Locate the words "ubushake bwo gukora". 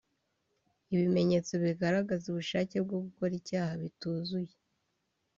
2.27-3.31